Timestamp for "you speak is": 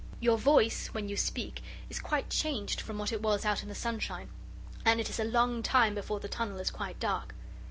1.09-1.99